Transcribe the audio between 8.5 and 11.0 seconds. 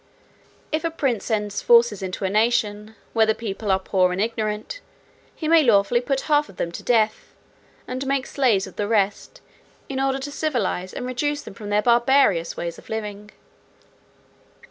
of the rest, in order to civilize